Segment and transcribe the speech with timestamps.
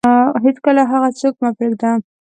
[0.43, 1.91] هیڅکله هغه څوک مه پرېږده